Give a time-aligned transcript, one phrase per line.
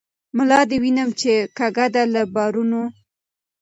[0.37, 2.83] ملا دي وینم چی کږه ده له بارونو